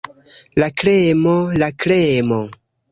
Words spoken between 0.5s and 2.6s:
La kremo, la kremo!